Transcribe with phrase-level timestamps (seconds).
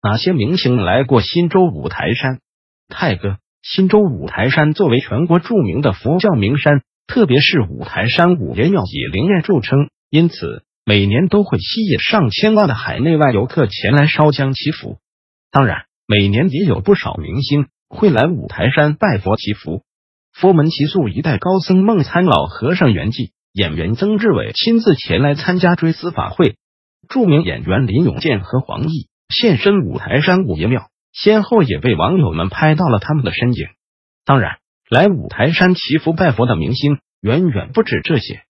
[0.00, 2.38] 哪些明星来过新州五台山？
[2.88, 14.98] 泰哥，新州五台山作为全国著名的佛教名山，特别是五台山五爷庙以灵验著称，因此每年都会吸引上千万的海内外游客前来烧香祈福。
[15.50, 19.82] 当然，每年也有不少明星会来五台山拜佛祈福。
[20.32, 26.54] 佛门奇宿一代高僧孟参老和尚圆寂，演员曾志伟亲自前来参加追思法会。
[27.08, 33.66] 著名演员林永健和黄奕现身五台山五爷庙，先后也被网友们拍到了他们的身影。
[34.24, 38.42] 当然，来五台山祈福拜佛的明星远远不止这些。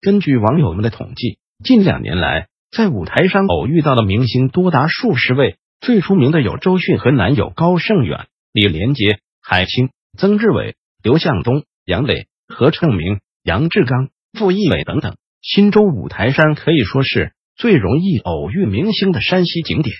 [0.00, 10.76] 根据网友们的统计，近两年来在五台山偶遇到的明星多达数十位，最出名的有周迅和男友高胜远、李连杰、海清、曾志伟。
[11.02, 19.96] 刘向东、杨磊、何成明、杨志刚、傅艺伟等等，新州五台山可以说是最容易偶遇明星的山西景点。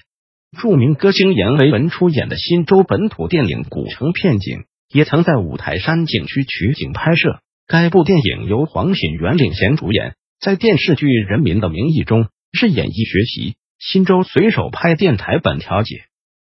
[0.60, 4.58] 著名歌星阎维文出演的新州本土电影《古城片警》
[4.92, 7.40] 也曾在五台山景区取景拍摄。
[7.66, 13.56] 该部电影由黄品源领衔主演，在电视剧《人民的名义》中是演绎学习。
[13.78, 16.04] 新州随手拍电台本调解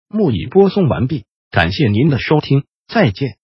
[0.09, 3.40] 目已播送完毕，感谢您的收听，再见。